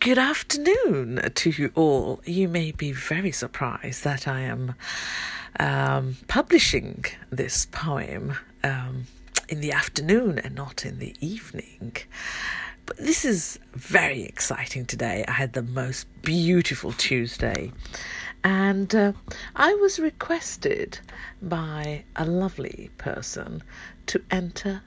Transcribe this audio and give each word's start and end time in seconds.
Good 0.00 0.18
afternoon 0.18 1.30
to 1.32 1.50
you 1.50 1.70
all. 1.76 2.20
You 2.24 2.48
may 2.48 2.72
be 2.72 2.90
very 2.90 3.30
surprised 3.30 4.02
that 4.02 4.26
I 4.26 4.40
am 4.40 4.74
um, 5.60 6.16
publishing 6.26 7.04
this 7.30 7.68
poem 7.70 8.34
um, 8.64 9.04
in 9.48 9.60
the 9.60 9.70
afternoon 9.70 10.40
and 10.40 10.56
not 10.56 10.84
in 10.84 10.98
the 10.98 11.14
evening. 11.20 11.98
But 12.84 12.96
this 12.96 13.24
is 13.24 13.60
very 13.74 14.24
exciting 14.24 14.86
today. 14.86 15.24
I 15.28 15.30
had 15.30 15.52
the 15.52 15.62
most 15.62 16.08
beautiful 16.20 16.90
Tuesday, 16.90 17.70
and 18.42 18.92
uh, 18.92 19.12
I 19.54 19.72
was 19.74 20.00
requested 20.00 20.98
by 21.40 22.02
a 22.16 22.24
lovely 22.24 22.90
person 22.98 23.62
to 24.06 24.20
enter 24.32 24.82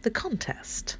the 0.00 0.10
contest 0.10 0.96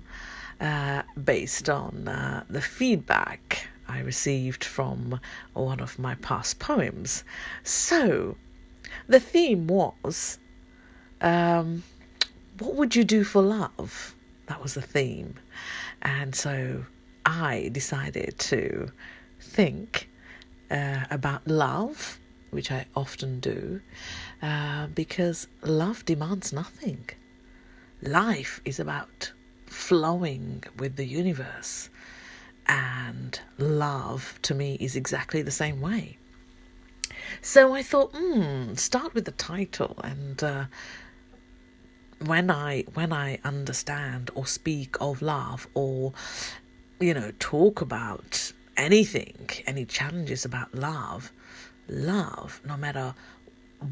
uh, 0.61 1.03
based 1.23 1.69
on 1.69 2.09
uh, 2.09 2.45
the 2.49 2.61
feedback 2.61 3.69
I 3.89 4.01
received 4.01 4.65
from 4.65 5.21
one 5.55 5.81
of 5.81 5.99
my 5.99 6.15
past 6.17 6.59
poems. 6.59 7.25
So, 7.63 8.37
the 9.07 9.21
theme 9.21 9.67
was 9.67 10.39
um, 11.21 11.83
What 12.59 12.75
would 12.75 12.97
you 12.97 13.05
do 13.05 13.25
for 13.25 13.43
love? 13.43 14.15
That 14.47 14.63
was 14.63 14.75
the 14.75 14.83
theme. 14.83 15.35
And 16.03 16.35
so 16.35 16.85
I 17.25 17.71
decided 17.73 18.39
to 18.39 18.91
think 19.41 20.09
uh, 20.71 21.05
about 21.11 21.47
love, 21.47 22.19
which 22.51 22.71
I 22.71 22.87
often 22.95 23.41
do, 23.41 23.81
uh, 24.43 24.87
because 24.89 25.49
love 25.63 26.05
demands 26.05 26.53
nothing. 26.53 27.09
Life 28.03 28.61
is 28.65 28.79
about 28.81 29.33
flowing 29.89 30.63
with 30.77 30.97
the 30.97 31.07
universe. 31.07 31.89
And 32.67 33.41
love 33.57 34.39
to 34.43 34.55
me 34.55 34.77
is 34.79 34.95
exactly 34.97 35.41
the 35.41 35.51
same 35.51 35.81
way. 35.81 36.19
So 37.41 37.73
I 37.75 37.83
thought, 37.83 38.15
hmm, 38.15 38.75
start 38.75 39.15
with 39.15 39.25
the 39.25 39.33
title, 39.33 39.97
and 40.05 40.43
uh, 40.45 40.65
when 42.23 42.51
I 42.51 42.85
when 42.93 43.15
I 43.15 43.39
understand 43.45 44.31
or 44.35 44.47
speak 44.47 44.97
of 45.01 45.23
love, 45.23 45.67
or 45.73 46.13
you 47.01 47.15
know, 47.15 47.33
talk 47.39 47.81
about 47.81 48.53
anything, 48.77 49.49
any 49.67 49.87
challenges 49.87 50.45
about 50.45 50.75
love, 50.75 51.33
love, 51.89 52.61
no 52.67 52.77
matter 52.77 53.15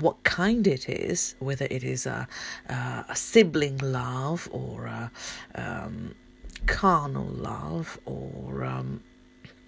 what 0.00 0.22
kind 0.24 0.66
it 0.66 0.88
is, 0.88 1.34
whether 1.38 1.66
it 1.70 1.84
is 1.84 2.06
a, 2.06 2.26
a, 2.68 3.04
a 3.08 3.16
sibling 3.16 3.78
love 3.78 4.48
or 4.52 4.86
a 4.86 5.10
um, 5.54 6.14
carnal 6.66 7.26
love 7.26 7.98
or 8.04 8.64
um, 8.64 9.02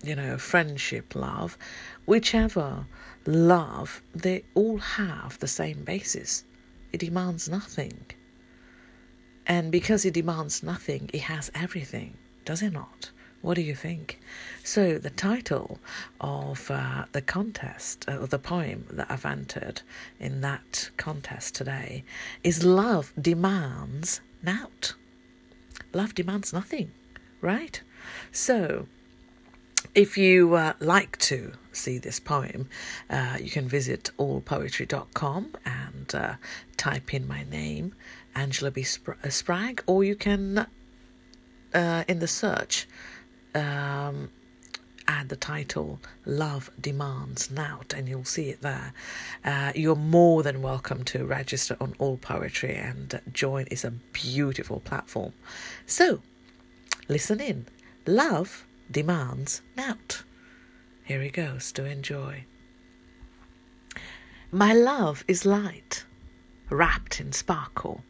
you 0.03 0.15
know 0.15 0.39
friendship 0.39 1.15
love, 1.15 1.57
whichever 2.07 2.87
love, 3.27 4.03
they 4.15 4.45
all 4.55 4.79
have 4.79 5.39
the 5.39 5.49
same 5.49 5.85
basis. 5.85 6.45
It 6.93 6.99
demands 7.01 7.49
nothing, 7.49 8.01
and 9.47 9.71
because 9.71 10.05
it 10.05 10.15
demands 10.15 10.63
nothing, 10.63 11.11
it 11.13 11.23
has 11.23 11.51
everything, 11.55 12.17
does 12.45 12.63
it 12.63 12.73
not? 12.73 13.11
What 13.41 13.55
do 13.55 13.63
you 13.63 13.75
think? 13.75 14.19
So, 14.65 14.99
the 14.99 15.11
title 15.11 15.79
of 16.21 16.71
uh, 16.71 17.05
the 17.13 17.23
contest, 17.23 18.05
uh, 18.09 18.17
or 18.17 18.27
the 18.27 18.39
poem 18.39 18.87
that 18.91 19.11
I've 19.11 19.25
entered 19.25 19.83
in 20.19 20.41
that 20.41 20.91
contest 20.97 21.55
today, 21.55 22.05
is 22.43 22.65
Love 22.65 23.13
Demands 23.21 24.21
Nout. 24.43 24.95
Love 25.93 26.15
demands 26.15 26.53
nothing, 26.53 26.91
right? 27.41 27.81
So, 28.33 28.87
if 29.95 30.19
you 30.19 30.55
uh, 30.55 30.73
like 30.81 31.17
to 31.19 31.53
see 31.73 31.99
this 31.99 32.19
poem, 32.19 32.69
uh, 33.09 33.39
you 33.41 33.51
can 33.51 33.69
visit 33.69 34.11
allpoetry.com 34.19 35.53
and 35.65 36.15
uh, 36.15 36.35
type 36.77 37.15
in 37.15 37.27
my 37.29 37.45
name, 37.45 37.95
Angela 38.35 38.73
B. 38.73 38.83
Uh, 38.83 39.29
Spragg, 39.29 39.81
or 39.87 40.03
you 40.03 40.17
can, 40.17 40.67
uh, 41.73 42.05
in 42.09 42.19
the 42.19 42.29
search, 42.29 42.87
um, 43.55 44.31
add 45.07 45.29
the 45.29 45.37
title 45.37 45.99
Love 46.27 46.71
Demands 46.81 47.51
Nout, 47.51 47.95
and 47.97 48.09
you'll 48.09 48.25
see 48.25 48.51
it 48.51 48.61
there. 48.63 48.93
Uh, 49.45 49.73
you're 49.75 49.97
more 49.97 50.43
than 50.43 50.63
welcome 50.63 51.05
to 51.05 51.25
register 51.25 51.77
on 51.81 51.95
All 51.99 52.19
Poetry 52.19 52.75
and 52.75 53.21
join. 53.33 53.67
It's 53.71 53.85
a 53.85 53.91
beautiful 53.91 54.81
platform. 54.81 55.33
So, 55.87 56.21
listen 57.09 57.41
in. 57.41 57.67
Love 58.07 58.67
demands 58.91 59.63
Nout. 59.77 60.23
Here 61.05 61.23
he 61.23 61.31
goes 61.31 61.73
to 61.73 61.85
enjoy. 61.85 62.45
My 64.51 64.73
love 64.73 65.25
is 65.29 65.45
light, 65.45 66.05
wrapped 66.71 67.21
in 67.21 67.33
sparkle. 67.33 68.03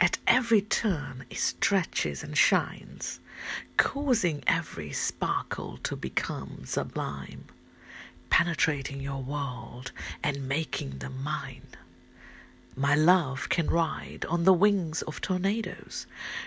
At 0.00 0.18
every 0.26 0.60
turn 0.60 1.24
it 1.28 1.38
stretches 1.38 2.22
and 2.22 2.36
shines 2.38 3.20
causing 3.76 4.42
every 4.46 4.92
sparkle 4.92 5.78
to 5.82 5.96
become 5.96 6.62
sublime, 6.64 7.44
penetrating 8.30 9.00
your 9.00 9.22
world 9.22 9.92
and 10.22 10.48
making 10.48 10.98
them 10.98 11.22
mine. 11.22 11.66
My 12.76 12.94
love 12.94 13.48
can 13.48 13.68
ride 13.68 14.24
on 14.26 14.44
the 14.44 14.52
wings 14.52 15.02
of 15.02 15.20
tornadoes, 15.20 16.06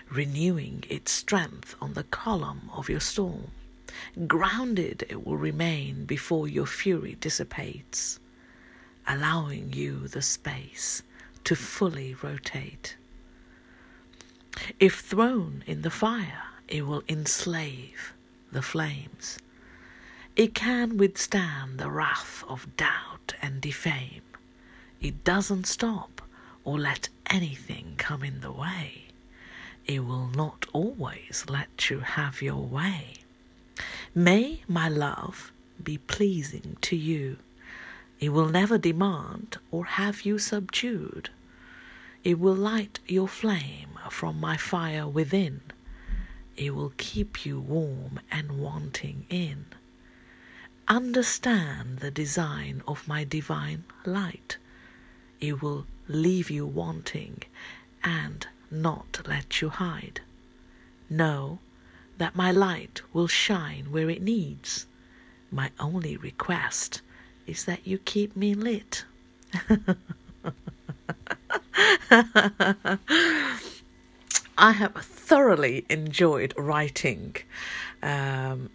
renewing 0.10 0.86
its 0.90 1.12
strength 1.12 1.76
on 1.82 1.94
the 1.94 2.06
column 2.06 2.70
of 2.74 2.90
your 2.90 3.02
storm. 3.02 3.52
Grounded 4.28 5.06
it 5.10 5.26
will 5.26 5.38
remain 5.38 6.06
before 6.06 6.48
your 6.48 6.66
fury 6.66 7.18
dissipates, 7.20 8.20
allowing 9.06 9.74
you 9.74 10.08
the 10.08 10.22
space 10.22 11.04
to 11.44 11.56
fully 11.56 12.16
rotate. 12.22 12.96
If 14.80 15.00
thrown 15.00 15.64
in 15.66 15.82
the 15.82 15.90
fire, 15.90 16.44
it 16.68 16.86
will 16.86 17.04
enslave 17.08 18.14
the 18.52 18.62
flames. 18.62 19.40
It 20.36 20.54
can 20.54 20.98
withstand 20.98 21.78
the 21.78 21.90
wrath 21.90 22.44
of 22.48 22.76
doubt 22.78 23.34
and 23.42 23.62
defame. 23.62 24.22
It 25.00 25.24
doesn't 25.24 25.68
stop 25.68 26.22
or 26.64 26.80
let 26.80 27.10
anything 27.28 27.96
come 27.98 28.24
in 28.24 28.42
the 28.42 28.52
way. 28.52 29.06
It 29.86 30.06
will 30.06 30.28
not 30.28 30.66
always 30.74 31.46
let 31.50 31.90
you 31.90 32.00
have 32.00 32.42
your 32.42 32.62
way. 32.62 33.16
May 34.14 34.62
my 34.68 34.88
love 34.88 35.52
be 35.84 35.98
pleasing 35.98 36.78
to 36.82 36.96
you. 36.96 37.38
It 38.20 38.30
will 38.30 38.50
never 38.50 38.78
demand 38.78 39.58
or 39.72 39.86
have 39.86 40.22
you 40.22 40.38
subdued. 40.38 41.30
It 42.24 42.40
will 42.40 42.56
light 42.56 43.00
your 43.08 43.28
flame 43.28 44.00
from 44.10 44.40
my 44.40 44.58
fire 44.58 45.08
within 45.08 45.62
it 46.62 46.76
will 46.76 46.94
keep 46.98 47.44
you 47.46 47.60
warm 47.60 48.20
and 48.32 48.60
wanting 48.60 49.26
in. 49.30 49.66
Understand 50.88 52.00
the 52.00 52.12
design 52.12 52.84
of 52.88 53.08
my 53.08 53.24
divine 53.24 53.84
light. 54.06 54.58
It 55.40 55.62
will 55.62 55.88
leave 56.08 56.52
you 56.52 56.66
wanting 56.68 57.44
and 58.04 58.46
not 58.70 59.22
let 59.28 59.62
you 59.62 59.70
hide. 59.70 60.22
Know 61.10 61.60
that 62.18 62.36
my 62.36 62.52
light 62.52 63.02
will 63.12 63.28
shine 63.28 63.92
where 63.92 64.10
it 64.10 64.22
needs. 64.22 64.86
My 65.50 65.72
only 65.80 66.16
request 66.18 67.02
is 67.48 67.66
that 67.66 67.88
you 67.88 67.98
keep 67.98 68.36
me 68.36 68.54
lit. 68.54 69.06
I 74.58 74.72
have 74.74 74.94
thoroughly 74.96 75.86
enjoyed 75.90 76.54
writing 76.58 77.36
um, 78.04 78.70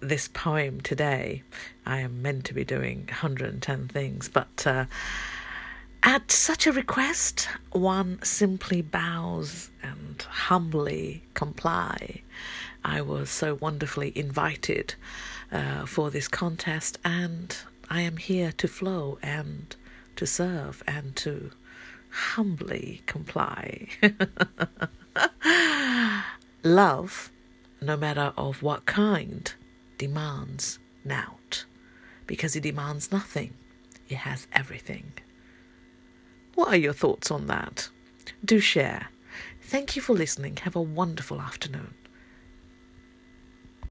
this 0.00 0.28
poem 0.28 0.80
today. 0.80 1.42
I 1.86 2.00
am 2.00 2.22
meant 2.22 2.44
to 2.46 2.54
be 2.54 2.64
doing 2.64 3.06
110 3.08 3.88
things, 3.88 4.28
but 4.28 4.66
uh, 4.66 4.86
at 6.02 6.32
such 6.32 6.66
a 6.66 6.72
request, 6.72 7.48
one 7.72 8.22
simply 8.22 8.82
bows 8.82 9.70
and 9.82 10.20
humbly 10.22 11.22
comply. 11.34 12.22
I 12.84 13.02
was 13.02 13.28
so 13.28 13.54
wonderfully 13.56 14.12
invited 14.16 14.94
uh, 15.52 15.84
for 15.84 16.10
this 16.10 16.28
contest, 16.28 16.98
and 17.04 17.54
I 17.90 18.00
am 18.00 18.16
here 18.16 18.52
to 18.52 18.68
flow 18.68 19.18
and 19.22 19.74
to 20.16 20.26
serve 20.26 20.82
and 20.86 21.14
to 21.16 21.50
humbly 22.10 23.02
comply. 23.06 23.88
Love, 26.62 27.32
no 27.80 27.96
matter 27.96 28.32
of 28.36 28.62
what 28.62 28.86
kind, 28.86 29.52
demands 29.98 30.78
nout. 31.04 31.64
Because 32.26 32.54
it 32.54 32.62
demands 32.62 33.10
nothing, 33.10 33.54
it 34.08 34.18
has 34.18 34.46
everything. 34.52 35.12
What 36.54 36.68
are 36.68 36.76
your 36.76 36.92
thoughts 36.92 37.30
on 37.30 37.46
that? 37.46 37.88
Do 38.44 38.60
share. 38.60 39.08
Thank 39.62 39.96
you 39.96 40.02
for 40.02 40.14
listening. 40.14 40.56
Have 40.58 40.76
a 40.76 40.82
wonderful 40.82 41.40
afternoon. 41.40 41.94